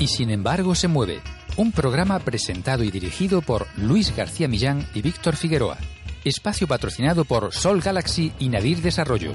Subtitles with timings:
[0.00, 1.20] Y sin embargo se mueve.
[1.58, 5.76] Un programa presentado y dirigido por Luis García Millán y Víctor Figueroa.
[6.24, 9.32] Espacio patrocinado por Sol Galaxy y Nadir Desarrollo.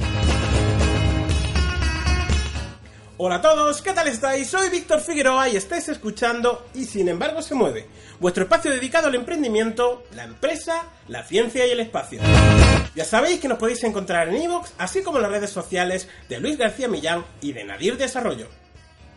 [3.18, 4.48] Hola a todos, ¿qué tal estáis?
[4.48, 7.88] Soy Víctor Figueroa y estáis escuchando Y sin embargo se mueve,
[8.20, 12.20] vuestro espacio dedicado al emprendimiento, la empresa, la ciencia y el espacio.
[12.96, 16.40] Ya sabéis que nos podéis encontrar en iVoox, así como en las redes sociales de
[16.40, 18.65] Luis García Millán y de Nadir Desarrollo.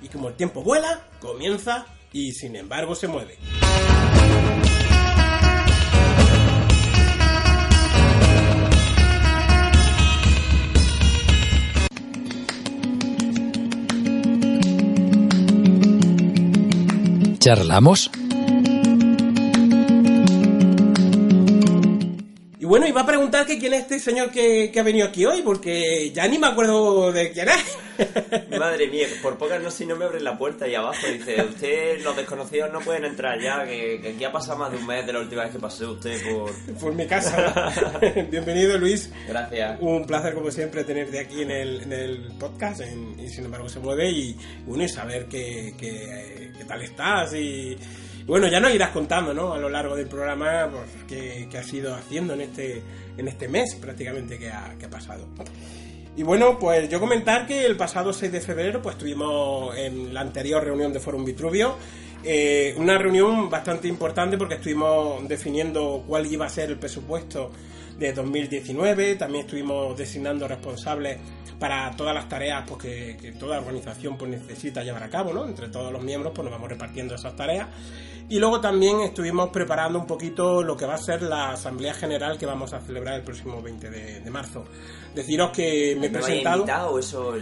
[0.03, 3.39] Y como el tiempo vuela, comienza y sin embargo se mueve.
[17.39, 18.11] ¿Charlamos?
[22.69, 25.43] Bueno, iba a preguntar que quién es este señor que, que ha venido aquí hoy,
[25.43, 27.79] porque ya ni me acuerdo de quién es.
[28.59, 31.07] Madre mía, por pocas no si no me abren la puerta ahí abajo.
[31.13, 34.77] Dice, usted, los desconocidos no pueden entrar ya, que, que aquí ha pasado más de
[34.79, 36.53] un mes de la última vez que pasó usted por...
[36.79, 37.73] Por mi casa.
[38.31, 39.11] Bienvenido, Luis.
[39.27, 39.79] Gracias.
[39.81, 43.69] Un placer, como siempre, tenerte aquí en el, en el podcast, en- y sin embargo
[43.69, 47.77] se mueve, y bueno, y saber qué, qué, qué tal estás, y
[48.29, 49.55] bueno, ya nos irás contando, ¿no?
[49.55, 52.83] A lo largo del programa, pues, qué, qué has ido haciendo en este,
[53.17, 55.27] en este mes, prácticamente, que ha, que pasado.
[56.15, 60.21] Y bueno, pues yo comentar que el pasado 6 de febrero pues estuvimos en la
[60.21, 61.77] anterior reunión de Forum Vitruvio,
[62.25, 67.53] eh, una reunión bastante importante porque estuvimos definiendo cuál iba a ser el presupuesto
[67.97, 71.19] de 2019, también estuvimos designando responsables
[71.59, 75.47] para todas las tareas pues, que, que toda organización pues, necesita llevar a cabo, ¿no?
[75.47, 77.69] Entre todos los miembros pues nos vamos repartiendo esas tareas.
[78.31, 82.37] Y luego también estuvimos preparando un poquito lo que va a ser la Asamblea General
[82.37, 84.67] que vamos a celebrar el próximo 20 de, de marzo.
[85.15, 86.59] Deciros que me he ¿Me presentado...
[86.59, 87.35] invitado eso?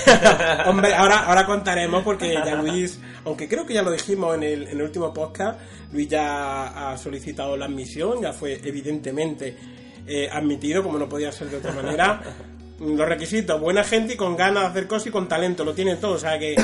[0.66, 4.62] Hombre, ahora, ahora contaremos porque ya Luis, aunque creo que ya lo dijimos en el,
[4.64, 5.60] en el último podcast,
[5.92, 9.56] Luis ya ha solicitado la admisión, ya fue evidentemente
[10.04, 12.20] eh, admitido, como no podía ser de otra manera.
[12.80, 16.00] Los requisitos, buena gente y con ganas de hacer cosas y con talento, lo tienen
[16.00, 16.56] todo, o sea que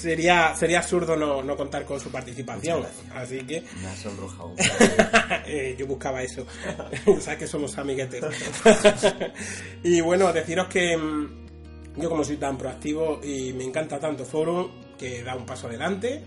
[0.00, 2.84] sería, sería absurdo no, no contar con su participación.
[3.14, 4.54] Así que Me ha sonrojado.
[5.46, 6.46] eh, yo buscaba eso.
[7.20, 8.24] Sabes que somos amiguetes.
[9.82, 14.68] y bueno, deciros que mm, yo como soy tan proactivo y me encanta tanto Forum,
[14.98, 16.22] que da un paso adelante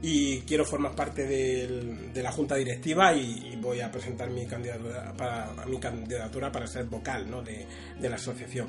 [0.00, 4.46] y quiero formar parte del- de la junta directiva y, y voy a presentar mi
[4.46, 7.42] candidatura para, mi candidatura para ser vocal ¿no?
[7.42, 7.66] de,
[7.98, 8.68] de la asociación.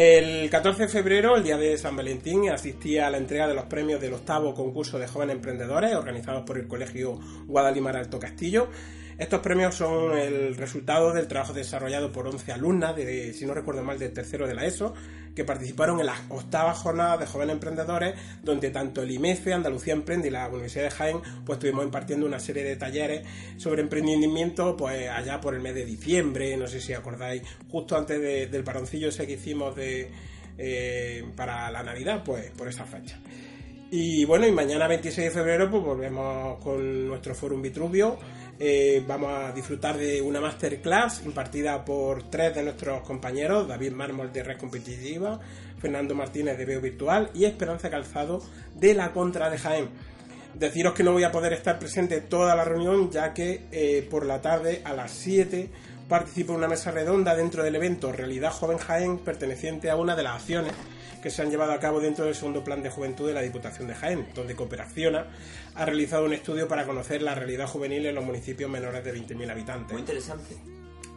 [0.00, 3.64] El 14 de febrero, el día de San Valentín, asistí a la entrega de los
[3.64, 8.68] premios del octavo concurso de jóvenes emprendedores organizados por el Colegio Guadalimar Alto Castillo.
[9.18, 13.82] Estos premios son el resultado del trabajo desarrollado por 11 alumnas, de, si no recuerdo
[13.82, 14.94] mal, del tercero de la ESO,
[15.38, 20.26] que participaron en las octavas jornadas de jóvenes emprendedores, donde tanto el IMEFE, Andalucía Emprende
[20.28, 23.22] y la Universidad de Jaén, pues estuvimos impartiendo una serie de talleres
[23.56, 28.20] sobre emprendimiento, pues allá por el mes de diciembre, no sé si acordáis, justo antes
[28.20, 30.10] de- del paroncillo ese que hicimos de,
[30.58, 33.18] eh, para la Navidad, pues por esa fecha.
[33.90, 38.18] Y bueno, y mañana 26 de febrero pues volvemos con nuestro Forum Vitruvio.
[38.60, 44.32] Eh, vamos a disfrutar de una masterclass impartida por tres de nuestros compañeros, David Mármol
[44.32, 45.38] de Red Competitiva,
[45.80, 48.42] Fernando Martínez de Veo Virtual y Esperanza Calzado
[48.74, 49.88] de La Contra de Jaén.
[50.54, 54.26] Deciros que no voy a poder estar presente toda la reunión ya que eh, por
[54.26, 55.70] la tarde a las 7
[56.08, 60.24] participo en una mesa redonda dentro del evento Realidad Joven Jaén perteneciente a una de
[60.24, 60.72] las acciones
[61.18, 63.88] que se han llevado a cabo dentro del segundo plan de juventud de la Diputación
[63.88, 65.26] de Jaén, donde Cooperaciona
[65.74, 69.50] ha realizado un estudio para conocer la realidad juvenil en los municipios menores de 20.000
[69.50, 69.92] habitantes.
[69.92, 70.56] Muy interesante.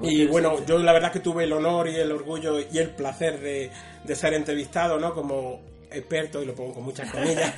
[0.02, 3.40] Y bueno, yo la verdad que tuve el honor y el orgullo y el placer
[3.40, 3.70] de,
[4.04, 5.14] de ser entrevistado, ¿no?
[5.14, 7.54] Como experto, y lo pongo con muchas comillas,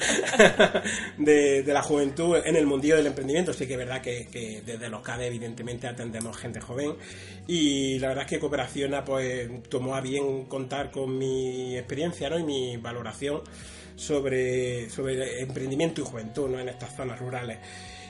[1.18, 3.54] de, la juventud en el mundillo del emprendimiento.
[3.54, 6.96] Sí que es verdad que, que desde los CADE evidentemente atendemos gente joven
[7.48, 12.40] y la verdad es que Cooperaciona pues tomó a bien contar con mi experiencia ¿no?
[12.40, 13.42] y mi valoración
[13.96, 16.60] sobre, sobre emprendimiento y juventud ¿no?
[16.60, 17.60] en estas zonas rurales.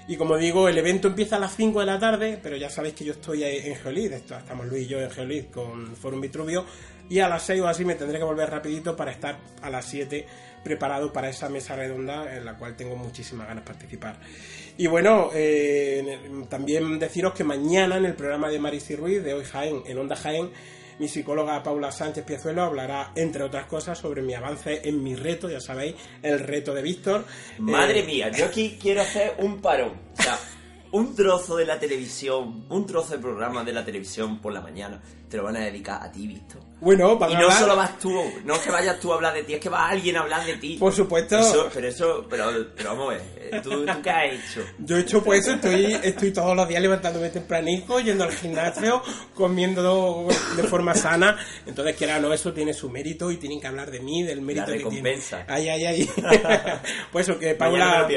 [0.08, 2.94] Y como digo, el evento empieza a las 5 de la tarde, pero ya sabéis
[2.94, 6.66] que yo estoy en Geolid, estamos Luis y yo en Geolid con Forum Vitruvio,
[7.10, 9.86] y a las 6 o así me tendré que volver rapidito para estar a las
[9.86, 10.26] 7
[10.64, 14.18] preparado para esa mesa redonda en la cual tengo muchísimas ganas de participar.
[14.78, 16.20] Y bueno, eh,
[16.50, 20.16] también deciros que mañana en el programa de Marisi Ruiz de Hoy Jaén, en Onda
[20.16, 20.50] Jaén,
[21.00, 25.50] mi psicóloga Paula Sánchez Piazuelo hablará, entre otras cosas, sobre mi avance en mi reto,
[25.50, 27.26] ya sabéis, el reto de Víctor.
[27.60, 29.94] Madre eh, mía, yo aquí quiero hacer un parón.
[30.18, 30.40] O sea,
[30.92, 35.02] un trozo de la televisión, un trozo de programa de la televisión por la mañana,
[35.30, 36.62] te lo van a dedicar a ti, Víctor.
[36.84, 38.12] Bueno, Y no solo vas tú,
[38.44, 40.46] no es que vayas tú a hablar de ti, es que va alguien a hablar
[40.46, 40.76] de ti.
[40.78, 41.38] Por supuesto.
[41.74, 44.66] pero eso, pero, pero vamos a ver, eh, ¿tú, qué has hecho?
[44.80, 49.02] Yo he hecho pues eso, estoy, estoy todos los días levantándome tempranito, yendo al gimnasio,
[49.34, 50.28] comiendo
[50.58, 51.38] de forma sana.
[51.66, 54.42] Entonces, quiera o no, eso tiene su mérito y tienen que hablar de mí, del
[54.42, 55.20] mérito La que tiene.
[55.48, 56.10] Ay, ay, ay.
[57.14, 58.08] pues eso, que Paula,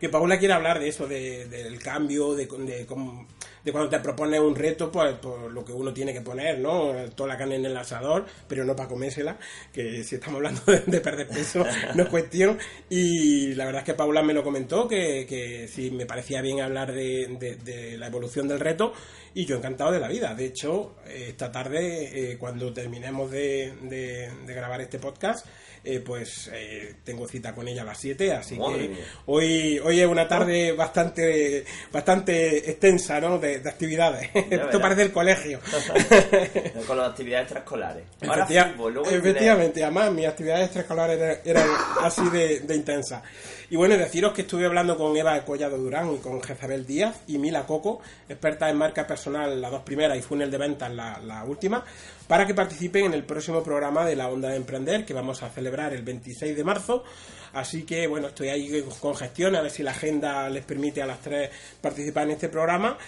[0.00, 3.26] que Paula quiere hablar de eso, de, del cambio, de, de cómo
[3.66, 6.92] de cuando te propone un reto, pues, pues, lo que uno tiene que poner, ¿no?
[7.16, 9.38] Toda la carne en el asador, pero no para comérsela,
[9.72, 11.66] que si estamos hablando de, perder peso,
[11.96, 12.58] no es cuestión.
[12.88, 16.60] Y la verdad es que Paula me lo comentó, que, que sí me parecía bien
[16.60, 18.92] hablar de, de, la evolución del reto,
[19.34, 20.32] y yo encantado de la vida.
[20.36, 25.44] De hecho, esta tarde, eh, cuando terminemos de grabar este podcast,
[25.86, 28.96] eh, pues eh, tengo cita con ella a las 7, así que
[29.26, 33.38] hoy, hoy es una tarde bastante bastante extensa, ¿no?
[33.38, 34.30] De, actividades.
[34.50, 35.60] Esto parece el colegio.
[36.86, 38.04] con las actividades extraescolares.
[39.10, 41.68] efectivamente, además mis actividades extraescolares eran,
[42.02, 43.22] así de, de intensas.
[43.68, 47.38] Y bueno, deciros que estuve hablando con Eva Collado Durán y con Jezabel Díaz y
[47.38, 51.42] Mila Coco, experta en marca personal, las dos primeras, y funnel de ventas, la, la
[51.44, 51.84] última,
[52.28, 55.50] para que participen en el próximo programa de la Onda de Emprender, que vamos a
[55.50, 57.04] celebrar el 26 de marzo.
[57.52, 61.06] Así que, bueno, estoy ahí con gestión, a ver si la agenda les permite a
[61.06, 61.50] las tres
[61.80, 62.98] participar en este programa.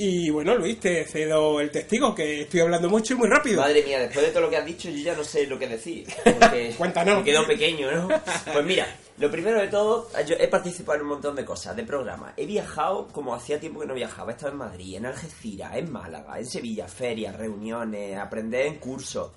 [0.00, 3.60] Y bueno, Luis, te cedo el testigo, que estoy hablando mucho y muy rápido.
[3.60, 5.66] Madre mía, después de todo lo que has dicho, yo ya no sé lo que
[5.66, 6.06] decir.
[6.78, 7.18] Cuéntanos.
[7.18, 8.08] Me quedo pequeño, ¿no?
[8.52, 8.86] Pues mira,
[9.18, 12.34] lo primero de todo, yo he participado en un montón de cosas, de programas.
[12.36, 14.30] He viajado como hacía tiempo que no viajaba.
[14.30, 19.32] He estado en Madrid, en Algeciras, en Málaga, en Sevilla, ferias, reuniones, aprender en cursos.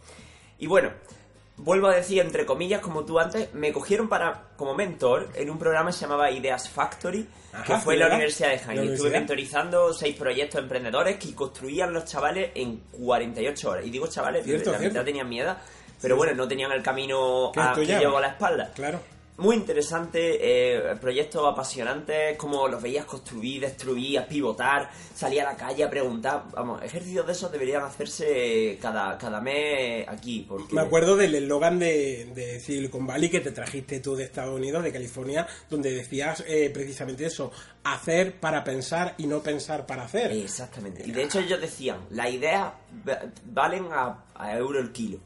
[0.60, 0.92] Y bueno,
[1.58, 5.58] vuelvo a decir, entre comillas, como tú antes, me cogieron para como mentor en un
[5.58, 7.28] programa que se llamaba Ideas Factory,
[7.66, 8.94] que fue en la Universidad de Jaén.
[8.94, 13.86] Estuve mentorizando seis proyectos emprendedores que construían los chavales en 48 horas.
[13.86, 15.56] Y digo chavales, porque la mitad tenían miedo,
[16.00, 18.72] pero bueno, no tenían el camino a, que llevo a la espalda.
[18.76, 19.00] Claro
[19.42, 25.84] muy interesante, eh, proyectos apasionantes, como los veías construir, destruir, pivotar, salir a la calle
[25.84, 26.44] a preguntar.
[26.54, 30.46] Vamos, ejercicios de esos deberían hacerse cada, cada mes aquí.
[30.48, 30.76] Porque...
[30.76, 34.84] Me acuerdo del eslogan de, de, Silicon Valley que te trajiste tú de Estados Unidos,
[34.84, 37.52] de California, donde decías eh, precisamente eso,
[37.84, 40.32] hacer para pensar y no pensar para hacer.
[40.32, 41.04] Exactamente.
[41.06, 42.74] Y de hecho ellos decían, las ideas
[43.46, 45.20] valen a, a euro el kilo.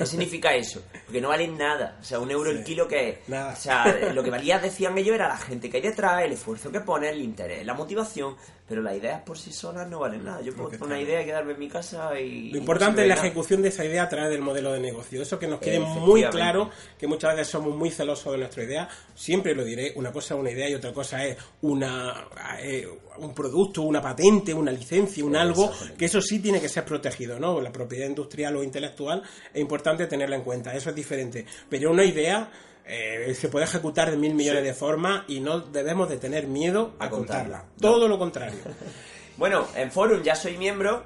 [0.00, 0.82] ¿Qué significa eso?
[1.04, 1.98] Porque no valen nada.
[2.00, 3.20] O sea, un euro el kilo que...
[3.28, 3.52] Nada.
[3.52, 6.72] O sea, lo que valía, decían ellos, era la gente que hay detrás, el esfuerzo
[6.72, 8.36] que pone, el interés, la motivación.
[8.66, 10.40] Pero las ideas por sí solas no valen nada.
[10.42, 12.50] Yo puedo tener una idea y quedarme en mi casa y...
[12.52, 15.20] Lo importante es la ejecución de esa idea a través del modelo de negocio.
[15.20, 18.88] Eso que nos quede muy claro, que muchas veces somos muy celosos de nuestra idea.
[19.14, 22.28] Siempre lo diré, una cosa es una idea y otra cosa es una...
[22.62, 22.88] Eh,
[23.18, 27.38] un producto, una patente, una licencia, un algo, que eso sí tiene que ser protegido,
[27.38, 27.60] ¿no?
[27.60, 31.46] La propiedad industrial o intelectual es importante tenerla en cuenta, eso es diferente.
[31.68, 32.50] Pero una idea
[32.84, 36.94] eh, se puede ejecutar de mil millones de formas y no debemos de tener miedo
[36.98, 37.64] a, contarla.
[37.80, 38.58] Todo lo contrario.
[39.36, 41.04] bueno, en Forum ya soy miembro,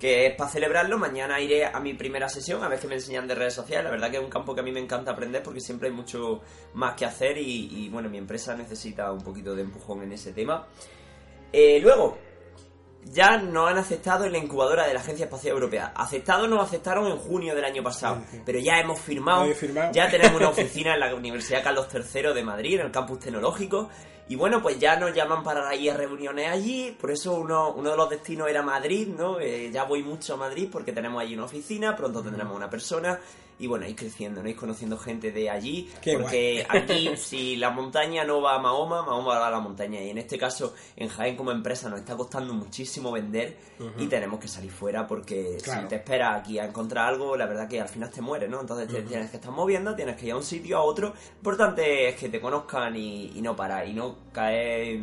[0.00, 0.98] que es para celebrarlo.
[0.98, 3.84] Mañana iré a mi primera sesión a ver qué me enseñan de redes sociales.
[3.84, 5.94] La verdad que es un campo que a mí me encanta aprender porque siempre hay
[5.94, 6.40] mucho
[6.74, 10.32] más que hacer y, y bueno, mi empresa necesita un poquito de empujón en ese
[10.32, 10.66] tema.
[11.52, 12.18] Eh, luego,
[13.12, 15.92] ya no han aceptado en la incubadora de la Agencia Espacial Europea.
[15.94, 19.46] Aceptado nos aceptaron en junio del año pasado, pero ya hemos firmado,
[19.92, 23.88] ya tenemos una oficina en la Universidad Carlos III de Madrid, en el campus tecnológico,
[24.28, 27.90] y bueno, pues ya nos llaman para ir a reuniones allí, por eso uno, uno
[27.90, 29.38] de los destinos era Madrid, ¿no?
[29.38, 33.20] Eh, ya voy mucho a Madrid porque tenemos allí una oficina, pronto tendremos una persona,
[33.58, 34.48] y bueno, ir creciendo, ¿no?
[34.48, 39.38] Ir conociendo gente de allí, porque aquí si la montaña no va a Mahoma, Mahoma
[39.38, 40.02] va a la montaña.
[40.02, 43.56] Y en este caso en Jaén como empresa nos está costando muchísimo vender
[43.98, 47.68] y tenemos que salir fuera porque si te esperas aquí a encontrar algo, la verdad
[47.68, 48.60] que al final te mueres, ¿no?
[48.60, 52.16] Entonces tienes que estar moviendo, tienes que ir a un sitio a otro, importante es
[52.16, 55.00] que te conozcan y, y no parar y no caer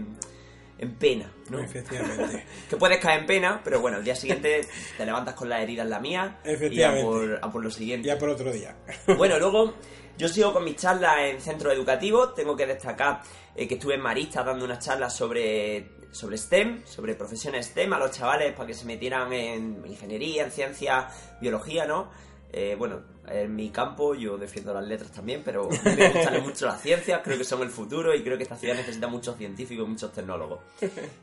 [0.84, 1.60] en pena, ¿no?
[1.60, 2.46] Efectivamente.
[2.70, 5.84] que puedes caer en pena, pero bueno, el día siguiente te levantas con la herida
[5.84, 8.08] en la mía y a por, a por lo siguiente.
[8.08, 8.76] Ya por otro día.
[9.18, 9.74] bueno, luego
[10.18, 12.36] yo sigo con mis charlas en centros educativos.
[12.36, 13.22] Tengo que destacar
[13.56, 17.98] eh, que estuve en Marista dando unas charlas sobre sobre STEM, sobre profesiones STEM a
[18.00, 21.08] los chavales para que se metieran en ingeniería, en ciencia,
[21.42, 22.12] biología, ¿no?
[22.52, 26.82] Eh, bueno, en mi campo yo defiendo las letras también, pero me gustan mucho las
[26.82, 29.90] ciencias, creo que son el futuro y creo que esta ciudad necesita muchos científicos y
[29.90, 30.60] muchos tecnólogos.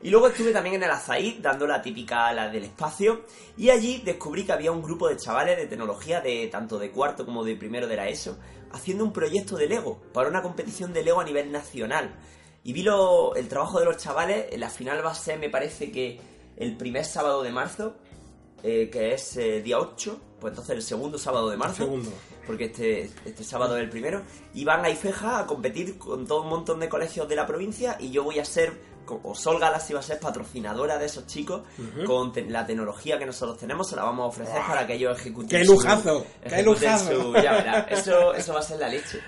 [0.01, 3.25] Y luego estuve también en el Azaí, dando la típica la del espacio,
[3.57, 7.25] y allí descubrí que había un grupo de chavales de tecnología, de tanto de cuarto
[7.25, 8.37] como de primero de la ESO,
[8.71, 12.15] haciendo un proyecto de Lego, para una competición de Lego a nivel nacional.
[12.63, 15.91] Y vi lo, el trabajo de los chavales, la final va a ser, me parece
[15.91, 16.19] que
[16.57, 17.95] el primer sábado de marzo,
[18.63, 21.83] eh, que es eh, día 8, pues entonces el segundo sábado de marzo.
[21.83, 22.11] Segundo.
[22.47, 24.21] Porque este, este sábado es el primero.
[24.53, 27.97] Y van a Ifeja a competir con todo un montón de colegios de la provincia
[27.99, 28.73] y yo voy a ser,
[29.23, 31.61] o Sol Galaxy va a ser patrocinadora de esos chicos
[32.05, 35.17] con te- la tecnología que nosotros tenemos, se la vamos a ofrecer para que ellos
[35.19, 36.25] ejecuten ¡Qué su- lujazo!
[36.47, 37.21] ¡Qué lujazo!
[37.21, 39.19] su- ya verás, eso, eso va a ser la leche.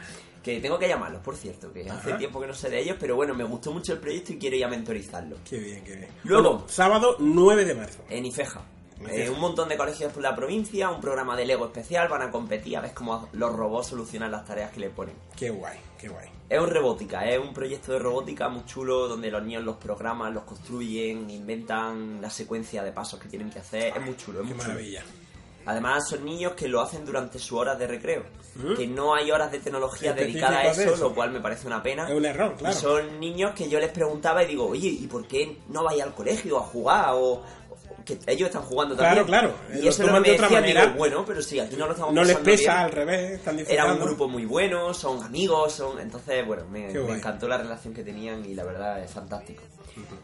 [0.42, 3.16] Que tengo que llamarlos, por cierto, que hace tiempo que no sé de ellos, pero
[3.16, 5.38] bueno, me gustó mucho el proyecto y quiero ir a mentorizarlo.
[5.50, 6.08] Qué bien, qué bien.
[6.24, 8.00] Luego- Bueno, sábado 9 de marzo.
[8.10, 8.62] En Ifeja.
[9.10, 12.32] Eh, un montón de colegios por la provincia, un programa de Lego especial, van a
[12.32, 15.16] competir a ver cómo los robots solucionan las tareas que le ponen.
[15.36, 16.28] Qué guay, qué guay.
[16.50, 20.34] Es un robótica, es un proyecto de robótica muy chulo donde los niños los programan,
[20.34, 23.94] los construyen, inventan la secuencia de pasos que tienen que hacer.
[23.96, 24.74] Es muy chulo, es Qué muy chulo.
[24.74, 25.04] maravilla.
[25.66, 28.24] Además son niños que lo hacen durante sus horas de recreo,
[28.76, 31.82] que no hay horas de tecnología dedicadas a de eso, lo cual me parece una
[31.82, 32.06] pena.
[32.06, 32.76] Es un error, claro.
[32.76, 36.02] Y son niños que yo les preguntaba y digo, oye, ¿y por qué no vais
[36.02, 37.12] al colegio a jugar?
[37.14, 37.44] O
[38.06, 39.40] que ellos están jugando Claro, también.
[39.40, 39.56] claro.
[39.70, 40.86] Y Lo eso es lo toman de otra manera.
[40.86, 42.86] digo, bueno, pero sí, aquí no lo estamos No les pesa, bien.
[42.86, 47.48] al revés, están Era un grupo muy bueno, son amigos, son entonces, bueno, me, encantó
[47.48, 49.64] la relación que tenían y la verdad es fantástico.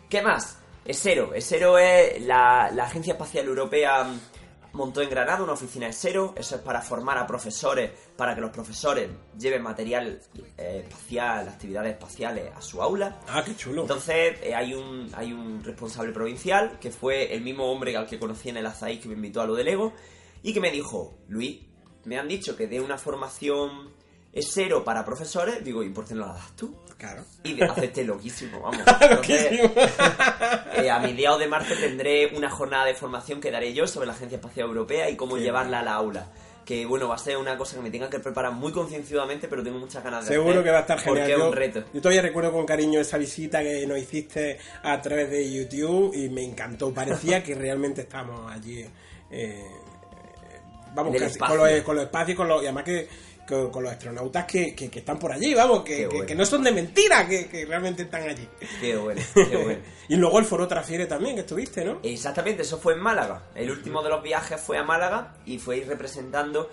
[0.10, 0.58] ¿Qué más?
[0.86, 1.34] Esero.
[1.34, 4.08] Esero es la, la Agencia Espacial Europea
[4.74, 6.34] montó en Granada una oficina Esero.
[6.36, 10.22] Eso es para formar a profesores, para que los profesores lleven material
[10.58, 13.20] eh, espacial, actividades espaciales a su aula.
[13.28, 13.84] Ah, qué chulo.
[13.84, 18.20] Entonces eh, hay un hay un responsable provincial que fue el mismo hombre al que
[18.20, 19.94] conocí en el Azaí que me invitó a lo de Lego
[20.42, 21.62] y que me dijo, Luis,
[22.06, 23.94] me han dicho que dé una formación
[24.40, 26.76] esero para profesores, digo, ¿y por qué no la das tú?
[26.98, 27.24] Claro.
[27.44, 28.82] Y de- acepté loquísimo, vamos.
[29.02, 29.60] Entonces,
[30.76, 34.14] eh, a mediados de marzo tendré una jornada de formación que daré yo sobre la
[34.14, 36.28] Agencia Espacial Europea y cómo llevarla a la aula.
[36.66, 39.64] Que bueno, va a ser una cosa que me tenga que preparar muy concienzudamente, pero
[39.64, 41.16] tengo muchas ganas de Seguro hacer, que va a estar genial.
[41.18, 41.84] Porque es Yo, un reto.
[41.94, 46.30] yo todavía recuerdo con cariño esa visita que nos hiciste a través de YouTube y
[46.30, 46.94] me encantó.
[46.94, 48.86] Parecía que realmente estamos allí.
[49.32, 49.66] eh,
[50.94, 53.08] vamos, En el casi, con, los, con los espacios con los, y además que
[53.50, 56.26] con, con los astronautas que, que- que están por allí, vamos, que, que- bueno.
[56.28, 58.48] que no son de mentira, que, realmente están allí.
[58.80, 59.80] Qué bueno, qué bueno.
[60.08, 62.00] y luego el foro Transfiere también, que estuviste, ¿no?
[62.04, 63.44] Exactamente, eso fue en Málaga.
[63.56, 66.70] El último de los viajes fue a Málaga y fue ir representando.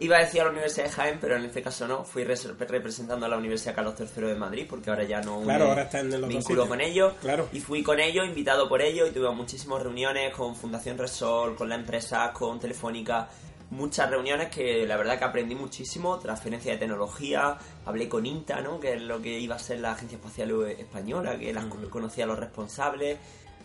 [0.00, 2.02] Iba a decir a la Universidad de Jaén, pero en este caso no.
[2.04, 5.68] Fui res- representando a la Universidad Carlos III de Madrid, porque ahora ya no Claro,
[5.68, 6.66] ahora está en los sitios.
[6.66, 7.12] con ellos.
[7.20, 7.48] Claro.
[7.52, 11.68] Y fui con ellos, invitado por ellos, y tuve muchísimas reuniones con Fundación Resol, con
[11.68, 13.28] la empresa, con Telefónica.
[13.72, 18.78] Muchas reuniones que la verdad que aprendí muchísimo, transferencia de tecnología, hablé con INTA, ¿no?
[18.78, 22.26] que es lo que iba a ser la Agencia Espacial Española, que las conocía a
[22.26, 23.16] los responsables.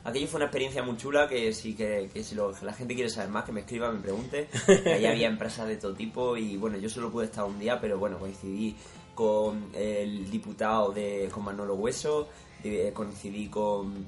[0.06, 2.96] Aquello fue una experiencia muy chula que si, que, que si lo- que la gente
[2.96, 4.48] quiere saber más, que me escriba, me pregunte.
[4.86, 7.98] Ahí había empresas de todo tipo y bueno, yo solo pude estar un día, pero
[8.00, 8.76] bueno, coincidí
[9.14, 12.30] con el diputado de con Manolo Hueso,
[12.64, 14.06] de- coincidí con,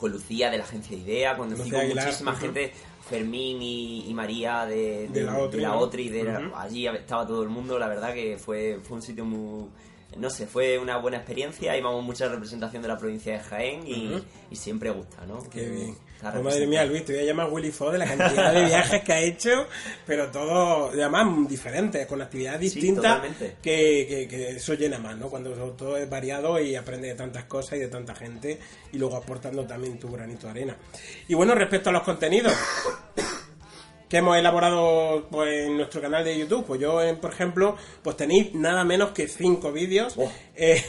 [0.00, 2.72] con Lucía de la agencia IDEA, conocí con muchísima gente,
[3.08, 5.08] Fermín y, y María de,
[5.58, 6.56] De la Otri, de la- Ujú.
[6.56, 9.68] allí estaba todo el mundo, la verdad que fue, fue un sitio muy...
[10.18, 14.22] No sé, fue una buena experiencia, íbamos mucha representación de la provincia de Jaén y,
[14.56, 15.42] siempre gusta, ¿no?
[15.50, 15.96] Qué bien.
[16.18, 16.84] Pues madre mía.
[16.86, 19.66] Luis, te voy a llamar Willy Fo de la cantidad de viajes que ha hecho,
[20.06, 23.56] pero todos, además, diferentes, con actividades Sí, distintas, totalmente.
[23.60, 25.28] que, que, que eso llena más, ¿no?
[25.28, 28.58] Cuando todo es variado y aprendes de tantas cosas y de tanta gente,
[28.92, 30.76] y luego aportando también tu granito de arena.
[31.28, 32.54] Y bueno, respecto a los contenidos
[34.08, 38.54] que hemos elaborado pues, en nuestro canal de YouTube, pues yo, por ejemplo, pues tenéis
[38.54, 40.14] nada menos que cinco vídeos.
[40.16, 40.30] Oh.
[40.54, 40.84] Eh,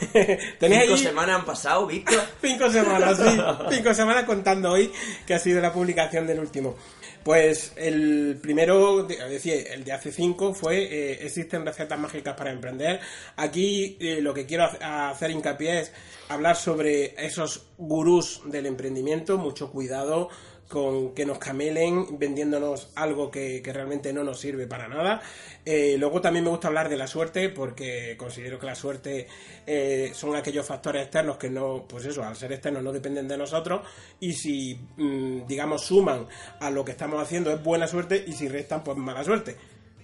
[0.60, 2.22] tenéis Cinco semanas han pasado, Víctor.
[2.42, 3.40] Cinco semanas, sí.
[3.76, 4.92] Cinco semanas contando hoy
[5.26, 6.76] que ha sido la publicación del último.
[7.24, 12.52] Pues el primero, es decir, el de hace cinco fue eh, Existen recetas mágicas para
[12.52, 13.02] emprender.
[13.36, 15.92] Aquí eh, lo que quiero hace- hacer hincapié es
[16.30, 19.38] hablar sobre esos gurús del emprendimiento.
[19.38, 20.30] Mucho cuidado
[20.68, 25.22] con que nos camelen vendiéndonos algo que, que realmente no nos sirve para nada.
[25.66, 29.28] Eh, luego también me gusta hablar de la suerte porque considero que la suerte
[29.66, 33.38] eh, son aquellos factores externos que no, pues eso, al ser externos no dependen de
[33.38, 33.82] nosotros
[34.20, 36.28] y si, mm, digamos, suman
[36.60, 39.56] a lo que estamos haciendo es buena suerte y si restan, pues mala suerte.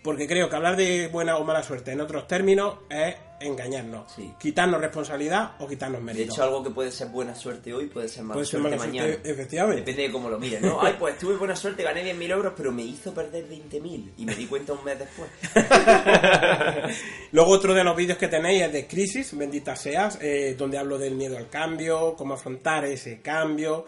[0.04, 4.34] Porque creo que hablar de buena o mala suerte en otros términos es engañarnos, Sí.
[4.40, 6.34] quitarnos responsabilidad o quitarnos De mérito.
[6.34, 8.88] hecho, algo que puede ser buena suerte hoy puede ser mala Puede ser suerte mala
[8.90, 9.08] mañana.
[9.10, 9.82] suerte, efectivamente.
[9.82, 10.82] Depende de cómo lo mires, ¿no?
[10.82, 14.36] Ay, pues tuve buena suerte, gané 10.000 euros, pero me hizo perder 20.000 y me
[14.36, 15.30] di cuenta un mes después.
[17.32, 20.98] Luego otro de los vídeos que tenéis es de Crisis, bendita seas, eh, donde hablo
[20.98, 23.86] del miedo al cambio, cómo afrontar ese cambio.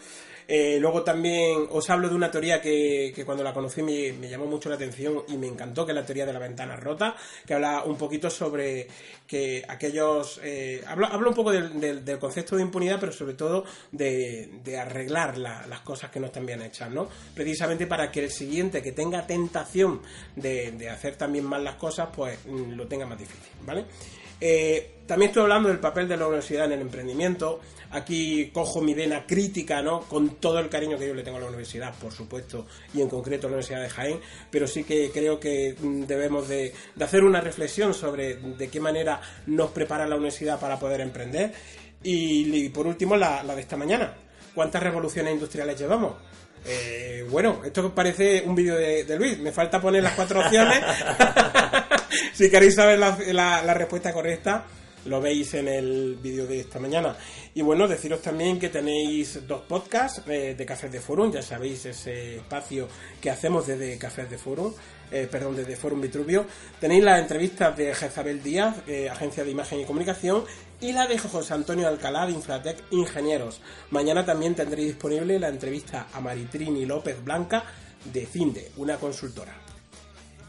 [0.47, 4.45] Eh, luego también os hablo de una teoría que, que cuando la conocí me, llamó
[4.45, 7.53] mucho la atención y me encantó, que es la teoría de la ventana rota, que
[7.55, 8.87] habla un poquito sobre
[9.25, 10.39] que aquellos...
[10.43, 15.37] Eh, hablo, hablo un poco del, del- concepto de impunidad, pero sobre todo de, arreglar
[15.37, 17.07] la- las cosas que no están bien hechas, ¿no?
[17.33, 20.01] Precisamente para que el siguiente que tenga tentación
[20.35, 23.85] de, de hacer también mal las cosas, pues mm, lo tenga más difícil, ¿vale?
[24.39, 27.59] Eh, también estoy hablando del papel de la universidad en el emprendimiento.
[27.91, 30.01] Aquí cojo mi vena crítica, ¿no?
[30.01, 33.07] Con todo el cariño que yo le tengo a la universidad, por supuesto, y en
[33.07, 37.05] concreto a la Universidad de Jaén, pero sí que creo que mm, debemos de, de
[37.05, 41.53] hacer una reflexión sobre de qué manera nos prepara la universidad para poder emprender.
[42.03, 44.13] Y, y por último, la, la de esta mañana.
[44.53, 46.13] ¿Cuántas revoluciones industriales llevamos?
[46.65, 49.37] Eh, bueno, esto parece un vídeo de, de Luis.
[49.39, 50.81] Me falta poner las cuatro opciones.
[52.33, 53.17] si queréis saber la,
[53.63, 54.65] la- respuesta correcta,
[55.05, 57.15] lo veis en el vídeo de esta mañana.
[57.53, 61.31] Y bueno, deciros también que tenéis dos podcasts eh, de Cafés de Forum.
[61.31, 62.87] Ya sabéis ese espacio
[63.21, 64.73] que hacemos desde Cafés de Forum.
[65.11, 66.45] eh, perdón, desde Forum Vitruvio.
[66.79, 70.43] Tenéis las entrevistas de Jezabel Díaz, eh, Agencia de Imagen y Comunicación,
[70.81, 73.61] y la de José Antonio Alcalá de Infratec Ingenieros.
[73.91, 77.63] Mañana también tendréis disponible la entrevista a Maritrini López Blanca
[78.11, 79.55] de Cinde, una consultora.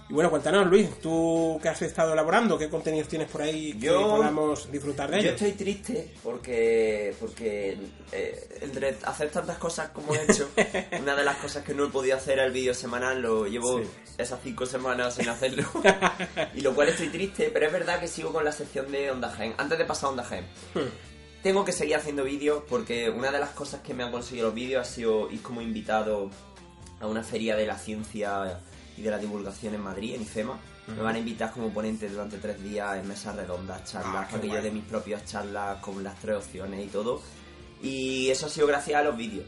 [0.09, 3.87] Y bueno, cuéntanos, Luis, tú qué has estado elaborando, qué contenidos tienes por ahí que
[3.87, 5.33] Yo- podamos disfrutar de Yo ellos.
[5.43, 7.77] estoy triste porque porque
[8.13, 10.49] eh, entre hacer tantas cosas como he hecho,
[11.01, 13.89] una de las cosas que no he podido hacer el vídeo semanal, lo llevo Sí.
[14.17, 15.65] esas cinco semanas sin hacerlo.
[16.55, 19.29] y lo cual estoy triste, pero es verdad que sigo con la sección de Onda
[19.31, 19.55] Jaén.
[19.59, 20.45] Antes de pasar a Onda Jaén,
[21.43, 24.55] tengo que seguir haciendo vídeos porque una de las cosas que me han conseguido los
[24.55, 26.31] vídeos ha sido ir como invitado
[27.01, 28.61] a una feria de la ciencia
[28.97, 30.59] y de la divulgación en Madrid, en IFEMA.
[30.89, 34.37] Me van a invitar como ponente durante tres días en mesas redondas, charlas, Ah, qué
[34.37, 37.21] para que yo dé mis propias charlas con las tres opciones y todo.
[37.83, 39.45] Y eso ha sido gracias a los vídeos.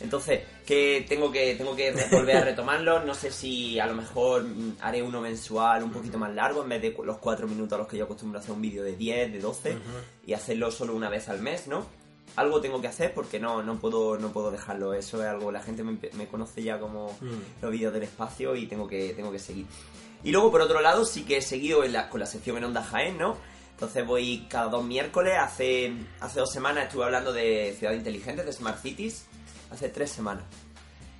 [0.00, 3.04] Entonces, que tengo que tengo que volver a retomarlos.
[3.04, 6.70] No sé si a lo mejor mm, haré uno mensual un poquito más largo en
[6.70, 8.96] vez de los cuatro minutos a los que yo acostumbro a hacer un vídeo de
[8.96, 9.78] 10, de 12
[10.26, 11.86] y hacerlo solo una vez al mes, ¿no?
[12.36, 14.94] Algo tengo que hacer porque no, no puedo no puedo dejarlo.
[14.94, 17.16] Eso es algo, la gente me, me conoce ya como
[17.60, 19.66] los vídeos del espacio y tengo que, tengo que seguir.
[20.22, 22.64] Y luego, por otro lado, sí que he seguido en la- con la sección en
[22.64, 23.36] Onda Jaén, ¿no?
[23.72, 25.34] Entonces voy cada dos miércoles.
[25.40, 29.24] Hace, hace dos semanas estuve hablando de ciudad inteligente, de Smart Cities.
[29.70, 30.44] Hace tres semanas.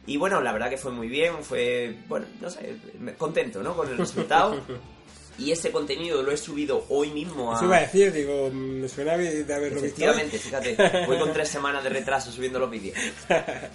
[0.06, 2.76] Y bueno, la verdad que fue muy bien, fue, bueno, no sé,
[3.16, 3.74] contento, ¿no?
[3.74, 4.60] Con el resultado.
[5.40, 7.56] Y ese contenido lo he subido hoy mismo a...
[7.56, 9.86] Eso iba a decir, digo, me suena de haberlo visto.
[9.86, 10.76] Efectivamente, fíjate,
[11.06, 12.96] voy con tres semanas de retraso subiendo los vídeos.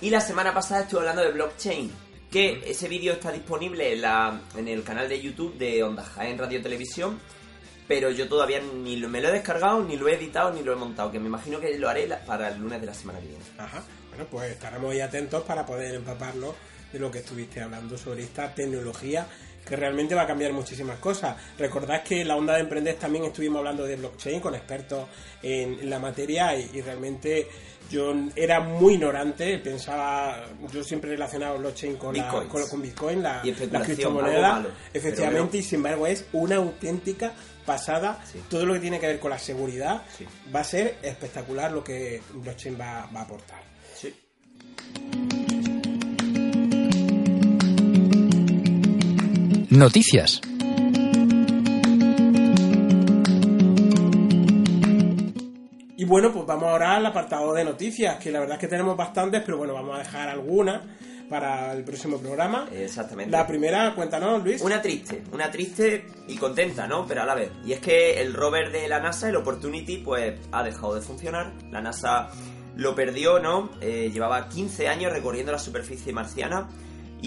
[0.01, 1.91] Y la semana pasada estuve hablando de blockchain,
[2.31, 6.37] que ese vídeo está disponible en, la, en el canal de YouTube de Onda Jaén
[6.37, 7.19] Radio Televisión,
[7.87, 10.73] pero yo todavía ni lo- me lo he descargado, ni lo he editado, ni lo
[10.73, 13.19] he montado, que me imagino que lo haré la- para el lunes de la semana
[13.19, 13.43] que viene.
[13.57, 13.83] Ajá.
[14.09, 16.55] Bueno, pues estaremos ahí atentos para poder empaparnos
[16.91, 19.27] de lo que estuviste hablando sobre esta tecnología
[19.65, 21.35] que realmente va a cambiar muchísimas cosas.
[21.57, 25.07] Recordad que en la onda de emprender también estuvimos hablando de blockchain con expertos
[25.41, 27.47] en, la materia y, y realmente
[27.89, 33.41] yo era muy ignorante, pensaba, yo siempre relacionaba blockchain con, la, con, con Bitcoin, la,
[33.43, 37.33] Y la criptomoneda, malo, efectivamente, pero y sin embargo es una auténtica
[37.65, 38.23] pasada.
[38.31, 38.41] Sí.
[38.49, 40.25] Todo lo que tiene que ver con la seguridad Sí.
[40.53, 43.61] va a ser espectacular lo que blockchain va, va a aportar.
[43.95, 44.13] Sí.
[49.75, 50.39] Noticias.
[55.97, 58.95] Y bueno, pues vamos ahora al apartado de noticias, que la verdad es que tenemos
[58.95, 60.81] bastantes, pero bueno, vamos a dejar algunas
[61.29, 62.69] para el próximo programa.
[62.71, 63.31] Exactamente.
[63.31, 64.61] La primera, cuéntanos, Luis.
[64.61, 67.05] Una triste, una triste y contenta, ¿no?
[67.05, 67.51] Pero a la vez.
[67.65, 71.51] Y es que el rover de la NASA, el Opportunity, pues ha dejado de funcionar.
[71.71, 72.29] La NASA
[72.77, 73.71] lo perdió, ¿no?
[73.81, 76.69] Eh, llevaba 15 años recorriendo la superficie marciana.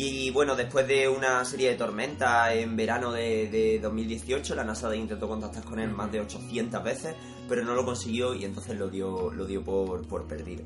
[0.01, 4.95] Y bueno, después de una serie de tormentas en verano de, de 2018, la NASA
[4.95, 7.17] intentó contactar con él más de 800 veces,
[7.49, 10.63] pero no lo consiguió y entonces lo dio, lo dio por, por perdido.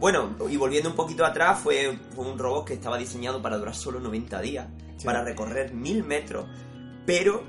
[0.00, 3.76] Bueno, y volviendo un poquito atrás, fue, fue un robot que estaba diseñado para durar
[3.76, 5.06] solo 90 días, Sí.
[5.06, 6.46] para recorrer 1000 metros,
[7.06, 7.42] pero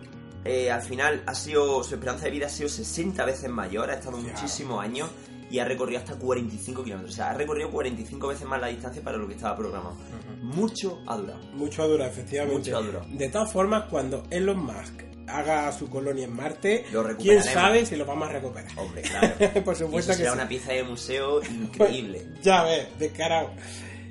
[0.44, 3.96] eh, al final ha sido, su esperanza de vida ha sido 60 veces mayor, ha
[3.96, 4.32] estado Ya.
[4.32, 5.10] muchísimos años
[5.50, 7.14] y ha recorrido hasta 45 kilómetros.
[7.14, 9.96] O sea, ha recorrido 45 veces más la distancia para lo que estaba programado.
[10.42, 11.40] Mucho ha durado.
[11.54, 12.58] Mucho dura, efectivamente.
[12.58, 13.06] Mucho ha durado.
[13.10, 16.86] De todas formas, cuando Elon Musk haga su colonia en Marte.
[17.20, 18.72] ¿Quién sabe si lo vamos a recuperar?
[18.78, 19.02] Hombre,
[19.40, 19.64] claro.
[19.64, 20.38] Por supuesto eso que será sí.
[20.38, 22.28] una pieza de museo increíble.
[22.42, 23.52] Ya ves, descarado.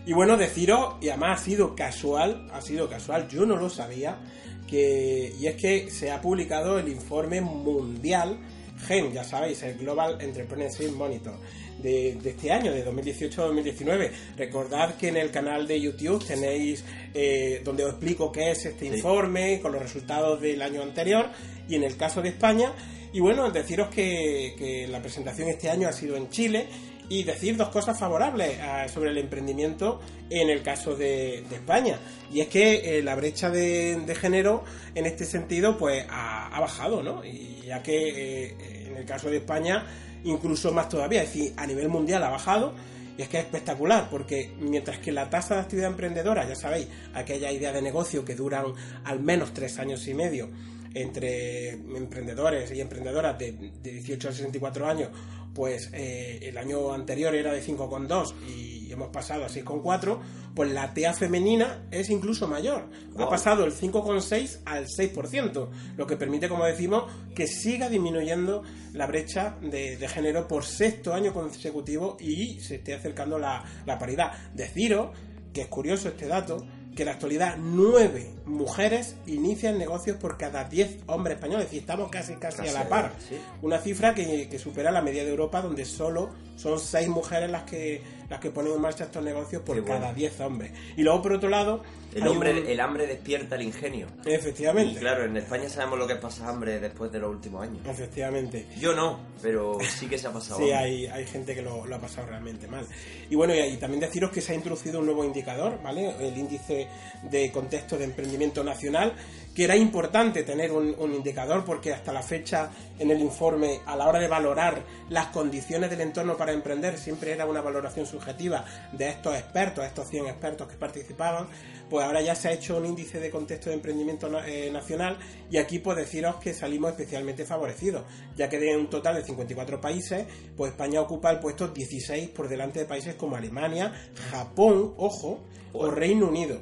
[0.06, 4.18] Y bueno, deciros, y además ha sido casual, ha sido casual, yo no lo sabía,
[4.66, 8.38] que y es que se ha publicado el informe mundial
[8.86, 11.34] GEM, ya sabéis, el Global Entrepreneurship Monitor
[11.82, 14.10] de, de este año, de 2018-2019.
[14.36, 16.84] Recordad que en el canal de YouTube tenéis
[17.14, 18.96] eh, donde os explico qué es este Sí.
[18.96, 21.26] informe con los resultados del año anterior
[21.68, 22.72] y en el caso de España.
[23.12, 26.66] Y bueno, deciros que, que la presentación este año ha sido en Chile
[27.08, 31.98] y decir dos cosas favorables ah, sobre el emprendimiento en el caso de, España.
[32.32, 34.64] Y es que eh, la brecha de, género
[34.94, 37.24] en este sentido pues ha, ha bajado, ¿no?
[37.24, 39.84] Y ya que eh, en el caso de España
[40.24, 42.74] incluso más todavía, es decir, a nivel mundial ha bajado.
[43.16, 46.88] Y es que es espectacular, porque mientras que la tasa de actividad emprendedora, ya sabéis,
[47.14, 48.66] aquella idea de negocio que duran
[49.04, 50.48] al menos tres años y medio
[50.94, 55.10] entre emprendedores y emprendedoras de, de 18 a 64 años,
[55.54, 60.18] pues eh, el año anterior era de 5,2 y hemos pasado a 6,4,
[60.54, 62.88] pues la TEA femenina es incluso mayor.
[63.18, 68.62] Ha pasado el 5,6 al 6%, lo que permite, como decimos, que siga disminuyendo
[68.92, 73.98] la brecha de, de género por sexto año consecutivo y se esté acercando la, la
[73.98, 74.32] paridad.
[74.54, 75.10] Deciros
[75.54, 80.64] que es curioso este dato, que en la actualidad nueve mujeres inician negocios por cada
[80.64, 83.12] 10 hombres españoles, es decir, estamos casi casi, Casi a la par.
[83.28, 83.36] sí.
[83.62, 87.64] Una cifra que, que supera la media de Europa, donde solo son seis mujeres las
[87.64, 90.00] que las que ponen en marcha estos negocios por Qué bueno.
[90.00, 90.72] cada 10 hombres.
[90.96, 91.82] Y luego, por otro lado,
[92.14, 94.06] El, hombre, un- el hambre despierta el ingenio.
[94.24, 94.94] Efectivamente.
[94.94, 97.86] Y claro, en España sabemos lo que es pasar hambre después de los últimos años.
[97.86, 98.66] Efectivamente.
[98.78, 100.58] Yo no, pero sí que se ha pasado.
[100.58, 102.86] Sí, hay, hay gente que lo, lo ha pasado realmente mal.
[103.28, 106.14] Y bueno, y, y también deciros que se ha introducido un nuevo indicador, ¿vale?
[106.26, 106.88] El índice
[107.30, 109.12] de contexto de emprendimiento nacional,
[109.54, 113.96] que era importante tener un, un indicador porque hasta la fecha en el informe, a
[113.96, 118.64] la hora de valorar las condiciones del entorno para emprender, siempre era una valoración subjetiva
[118.92, 121.46] de estos expertos, estos 100 expertos que participaban,
[121.88, 125.18] pues ahora ya se ha hecho un índice de contexto de emprendimiento eh, nacional
[125.50, 128.04] y aquí pues deciros que salimos especialmente favorecidos,
[128.36, 132.48] ya que de un total de 54 países, pues España ocupa el puesto 16 por
[132.48, 133.92] delante de países como Alemania,
[134.30, 135.40] Japón, ojo,
[135.72, 136.60] o Reino Unido.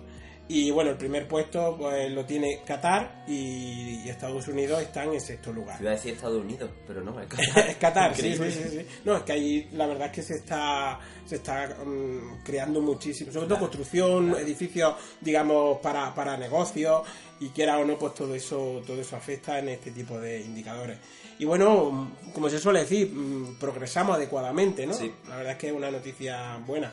[0.54, 5.18] Y bueno, el primer puesto pues lo tiene Qatar y, y Estados Unidos están en
[5.18, 5.80] sexto lugar.
[5.80, 7.58] Iba a decir Estados Unidos, pero no, es Qatar.
[7.70, 8.86] es Qatar, sí, sí, sí, sí.
[9.02, 13.32] No, es que ahí la verdad es que se está se está mm, creando muchísimo,
[13.32, 17.00] sobre todo construcción, edificios, digamos, para, para negocios
[17.40, 20.98] y quiera o no, pues todo eso todo eso afecta en este tipo de indicadores.
[21.38, 24.92] Y bueno, mm, como se suele decir, mm, progresamos adecuadamente, ¿no?
[24.92, 25.10] Sí.
[25.30, 26.92] La verdad es que es una noticia buena.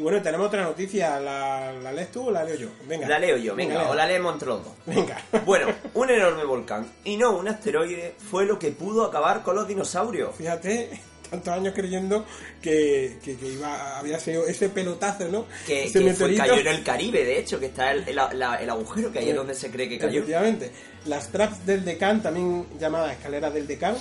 [0.00, 2.68] Y bueno, tenemos otra noticia, ¿la, la lees tú o la leo yo?
[2.88, 3.06] Venga.
[3.06, 4.72] La leo yo, venga, o la leemos entre los dos.
[4.86, 5.22] Venga.
[5.44, 9.68] Bueno, un enorme volcán y no un asteroide fue lo que pudo acabar con los
[9.68, 10.34] dinosaurios.
[10.34, 10.88] Fíjate,
[11.30, 12.24] tantos años creyendo
[12.62, 15.44] que, que, que iba, había sido ese pelotazo, ¿no?
[15.66, 18.56] Que, ese que fue, cayó en el Caribe, de hecho, que está el, el- la-
[18.56, 20.20] el agujero que ahí es donde se cree que cayó.
[20.20, 20.72] Efectivamente.
[21.04, 23.96] Las traps del Deccan, también llamadas escaleras del Deccan,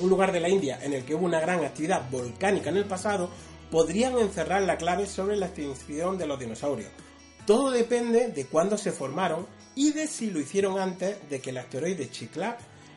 [0.00, 2.86] un lugar de la India en el que hubo una gran actividad volcánica en el
[2.86, 3.30] pasado,
[3.70, 6.90] podrían encerrar la clave sobre la extinción de los dinosaurios.
[7.46, 11.58] Todo depende de cuándo se formaron y de si lo hicieron antes de que el
[11.58, 12.54] asteroide Chicxulub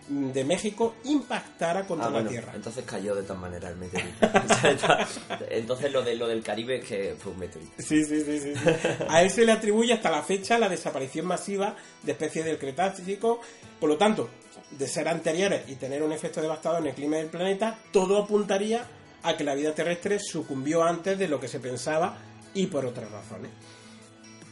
[0.10, 2.52] mm, de México impactara contra Ah, la bueno, Tierra.
[2.56, 4.28] entonces cayó de tal manera el meteorito.
[5.50, 7.72] Entonces lo, de, lo del Caribe es que fue un meteorito.
[7.78, 8.72] Sí, sí, sí, sí, sí.
[9.08, 13.40] A él se le atribuye hasta la fecha la desaparición masiva de especies del Cretácico.
[13.80, 14.30] Por lo tanto,
[14.72, 18.86] de ser anteriores y tener un efecto devastador en el clima del planeta, todo apuntaría
[19.24, 22.18] a que la vida terrestre sucumbió antes de lo que se pensaba
[22.54, 23.52] y por otras razones.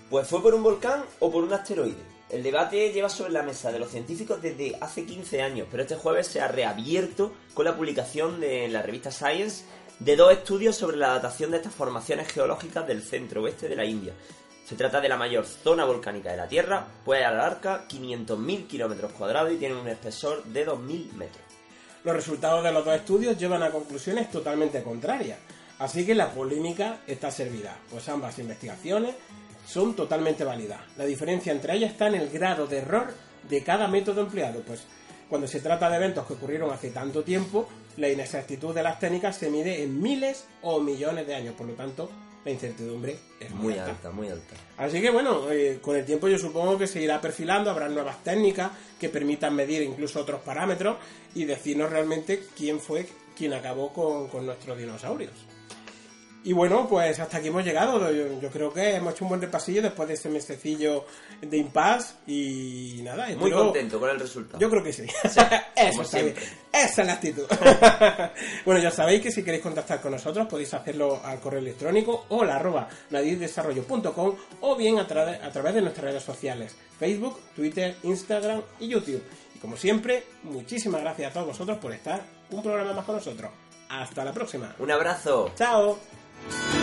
[0.10, 2.20] Pues fue por un volcán o por un asteroide.
[2.30, 5.96] El debate lleva sobre la mesa de los científicos desde hace 15 años, pero este
[5.96, 9.66] jueves se ha reabierto con la publicación de, la revista Science
[10.00, 13.86] de dos estudios sobre la datación de estas formaciones geológicas del centro oeste de la
[13.86, 14.14] India.
[14.64, 19.52] Se trata de la mayor zona volcánica de la Tierra, puede abarcar 500.000 kilómetros cuadrados
[19.52, 21.49] y tiene un espesor de 2.000 metros.
[22.04, 25.38] Los resultados de los dos estudios llevan a conclusiones totalmente contrarias,
[25.80, 29.16] así que la polémica está servida, pues ambas investigaciones
[29.68, 30.80] son totalmente válidas.
[30.98, 33.14] La diferencia entre ellas está en el grado de error
[33.50, 34.84] de cada método empleado, pues
[35.30, 39.36] cuando se trata de eventos que ocurrieron hace tanto tiempo, la inexactitud de las técnicas
[39.36, 42.10] se mide en miles o millones de años, por lo tanto,
[42.46, 43.92] la incertidumbre es muy, Muy alta.
[43.92, 44.56] alta, muy alta.
[44.78, 48.24] Así que bueno, eh, con el tiempo yo supongo que se irá perfilando, habrá nuevas
[48.24, 50.98] técnicas que permitan medir incluso otros parámetros
[51.36, 55.32] y decirnos realmente quién fue quien acabó con, con nuestros dinosaurios.
[56.42, 58.00] Y bueno, pues hasta aquí hemos llegado.
[58.12, 61.06] Yo, yo creo que hemos hecho un buen repasillo después de este mesecillo
[61.42, 63.26] de impasse y nada.
[63.28, 64.58] Muy espero- contento con el resultado.
[64.60, 65.04] Yo creo que sí.
[65.76, 66.42] Eso siempre.
[66.72, 67.44] Esa es la actitud.
[68.66, 72.46] bueno, ya sabéis que si queréis contactar con nosotros podéis hacerlo al correo electrónico o
[72.46, 77.96] la arroba nadirdesarrollo.com o bien a, tra- a través de nuestras redes sociales, Facebook, Twitter,
[78.04, 79.24] Instagram y YouTube.
[79.56, 82.22] Y como siempre, muchísimas gracias a todos vosotros por estar
[82.52, 83.52] un programa más con nosotros.
[83.90, 84.76] Hasta la próxima.
[84.80, 85.52] Un abrazo.
[85.56, 86.19] Chao.
[86.48, 86.79] Thank you.